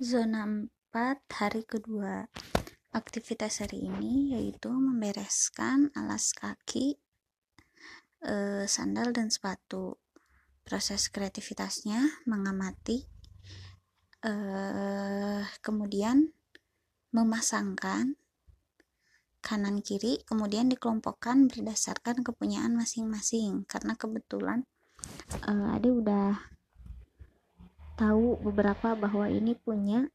Zona 0.00 0.48
4 0.48 1.28
hari 1.28 1.68
kedua. 1.68 2.24
Aktivitas 2.88 3.60
hari 3.60 3.84
ini 3.84 4.32
yaitu 4.32 4.72
membereskan 4.72 5.92
alas 5.92 6.32
kaki, 6.32 6.96
e, 8.24 8.64
sandal 8.64 9.12
dan 9.12 9.28
sepatu. 9.28 10.00
Proses 10.64 11.12
kreativitasnya 11.12 12.00
mengamati 12.24 13.04
e, 14.24 14.32
kemudian 15.60 16.32
memasangkan 17.12 18.16
kanan 19.44 19.84
kiri 19.84 20.24
kemudian 20.24 20.72
dikelompokkan 20.72 21.44
berdasarkan 21.44 22.24
kepunyaan 22.24 22.72
masing-masing 22.72 23.68
karena 23.68 24.00
kebetulan 24.00 24.64
e, 25.44 25.52
ada 25.52 25.88
udah 25.92 26.40
tahu 28.00 28.40
beberapa 28.40 28.96
bahwa 28.96 29.28
ini 29.28 29.52
punya 29.52 30.08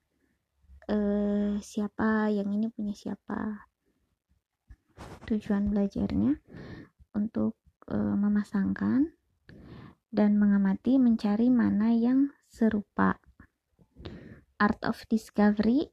eh, 0.90 1.62
siapa 1.62 2.34
yang 2.34 2.50
ini 2.50 2.74
punya 2.74 2.98
siapa 2.98 3.70
tujuan 5.30 5.70
belajarnya 5.70 6.42
untuk 7.14 7.54
eh, 7.94 8.16
memasangkan 8.18 9.14
dan 10.10 10.32
mengamati 10.42 10.98
mencari 10.98 11.54
mana 11.54 11.94
yang 11.94 12.34
serupa. 12.50 13.22
Art 14.58 14.82
of 14.88 15.06
discovery 15.06 15.86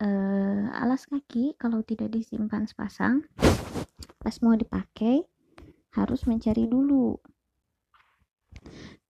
eh, 0.00 0.64
alas 0.72 1.04
kaki 1.04 1.60
kalau 1.60 1.84
tidak 1.84 2.16
disimpan 2.16 2.64
sepasang 2.64 3.28
pas 4.24 4.36
mau 4.40 4.56
dipakai 4.56 5.20
harus 5.92 6.24
mencari 6.24 6.64
dulu 6.64 7.18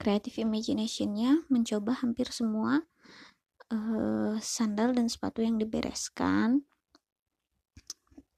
creative 0.04 0.44
imaginationnya 0.44 1.48
mencoba 1.48 2.04
hampir 2.04 2.28
semua 2.28 2.84
uh, 3.72 4.36
sandal 4.36 4.92
dan 4.92 5.08
sepatu 5.08 5.40
yang 5.40 5.56
dibereskan 5.56 6.68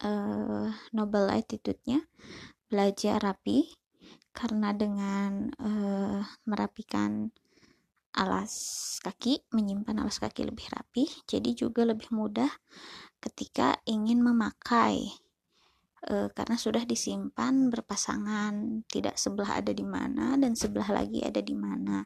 uh, 0.07 0.71
noble 0.95 1.27
attitude-nya 1.27 2.07
belajar 2.71 3.19
rapi 3.19 3.75
karena 4.31 4.71
dengan 4.71 5.51
uh, 5.59 6.23
merapikan 6.47 7.35
alas 8.15 8.55
kaki 9.03 9.43
menyimpan 9.51 10.07
alas 10.07 10.23
kaki 10.23 10.47
lebih 10.47 10.71
rapi 10.71 11.11
jadi 11.27 11.51
juga 11.51 11.83
lebih 11.83 12.15
mudah 12.15 12.49
ketika 13.19 13.83
ingin 13.91 14.23
memakai 14.23 15.26
e, 16.05 16.29
karena 16.33 16.57
sudah 16.59 16.85
disimpan 16.85 17.73
berpasangan, 17.73 18.85
tidak 18.91 19.17
sebelah 19.17 19.61
ada 19.63 19.73
di 19.73 19.87
mana 19.87 20.37
dan 20.37 20.53
sebelah 20.53 20.91
lagi 20.93 21.25
ada 21.25 21.41
di 21.41 21.57
mana. 21.57 22.05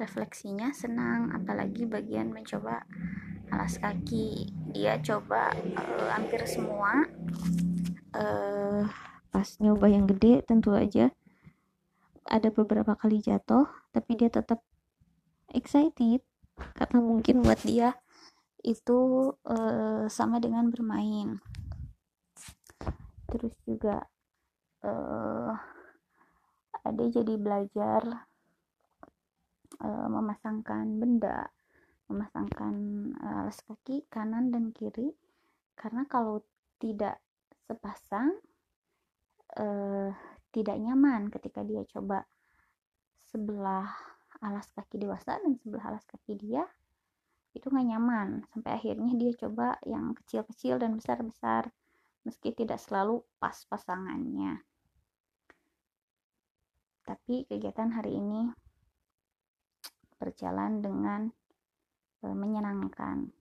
Refleksinya 0.00 0.72
senang, 0.72 1.28
apalagi 1.36 1.84
bagian 1.84 2.32
mencoba 2.32 2.88
alas 3.52 3.76
kaki. 3.76 4.48
Dia 4.72 4.96
coba 5.04 5.52
e, 5.56 5.74
hampir 6.08 6.40
semua. 6.48 7.04
E, 8.16 8.24
pas 9.30 9.48
nyoba 9.60 9.86
yang 9.92 10.08
gede 10.08 10.42
tentu 10.42 10.72
aja 10.72 11.12
ada 12.30 12.48
beberapa 12.54 12.94
kali 12.94 13.18
jatuh, 13.18 13.66
tapi 13.90 14.14
dia 14.14 14.30
tetap 14.30 14.62
excited 15.50 16.22
karena 16.76 16.98
mungkin 17.02 17.42
buat 17.42 17.58
dia 17.64 17.96
itu 18.64 19.32
uh, 19.46 20.04
sama 20.08 20.40
dengan 20.40 20.68
bermain. 20.68 21.40
Terus 23.30 23.54
juga 23.64 24.04
uh, 24.84 25.52
ada 26.80 27.04
jadi 27.08 27.34
belajar 27.36 28.26
uh, 29.80 30.08
memasangkan 30.08 30.86
benda 30.98 31.48
memasangkan 32.10 32.74
uh, 33.22 33.46
alas 33.46 33.62
kaki 33.62 34.04
kanan 34.10 34.50
dan 34.50 34.74
kiri. 34.74 35.14
Karena 35.78 36.04
kalau 36.10 36.42
tidak 36.82 37.22
sepasang 37.70 38.34
uh, 39.56 40.10
tidak 40.50 40.76
nyaman 40.82 41.30
ketika 41.30 41.62
dia 41.62 41.86
coba 41.86 42.26
sebelah 43.30 43.86
alas 44.42 44.66
kaki 44.74 44.98
dewasa 44.98 45.38
dan 45.38 45.54
sebelah 45.62 45.94
alas 45.94 46.04
kaki 46.10 46.34
dia 46.34 46.66
itu 47.54 47.66
nggak 47.66 47.88
nyaman. 47.90 48.28
Sampai 48.54 48.78
akhirnya 48.78 49.12
dia 49.18 49.32
coba 49.34 49.78
yang 49.86 50.14
kecil-kecil 50.14 50.78
dan 50.78 50.96
besar-besar 50.98 51.70
meski 52.24 52.52
tidak 52.52 52.78
selalu 52.78 53.24
pas 53.40 53.56
pasangannya. 53.66 54.60
Tapi 57.04 57.48
kegiatan 57.48 57.90
hari 57.90 58.20
ini 58.20 58.46
berjalan 60.20 60.84
dengan 60.84 61.32
e, 62.20 62.26
menyenangkan 62.28 63.32